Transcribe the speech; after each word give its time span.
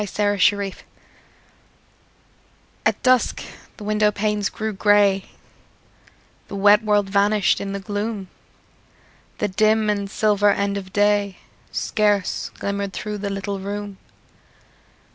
FORGIVENESS 0.03 0.77
At 2.87 3.03
dusk 3.03 3.43
the 3.77 3.83
window 3.83 4.09
panes 4.11 4.49
grew 4.49 4.73
grey; 4.73 5.29
The 6.47 6.55
wet 6.55 6.83
world 6.83 7.07
vanished 7.07 7.61
in 7.61 7.73
the 7.73 7.79
gloom; 7.79 8.27
The 9.37 9.47
dim 9.47 9.91
and 9.91 10.09
silver 10.09 10.49
end 10.49 10.75
of 10.75 10.91
day 10.91 11.37
Scarce 11.71 12.49
glimmered 12.57 12.93
through 12.93 13.19
the 13.19 13.29
little 13.29 13.59
room. 13.59 13.99